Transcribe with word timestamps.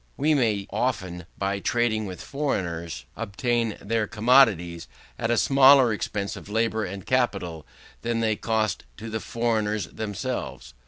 We 0.17 0.33
may 0.33 0.65
often, 0.71 1.27
by 1.37 1.59
trading 1.59 2.07
with 2.07 2.23
foreigners, 2.23 3.05
obtain 3.15 3.77
their 3.79 4.07
commodities 4.07 4.87
at 5.19 5.29
a 5.29 5.37
smaller 5.37 5.93
expense 5.93 6.35
of 6.35 6.49
labour 6.49 6.83
and 6.85 7.05
capital 7.05 7.67
than 8.01 8.19
they 8.19 8.35
cost 8.35 8.85
to 8.97 9.11
the 9.11 9.19
foreigners 9.19 9.85
themselves. 9.89 10.73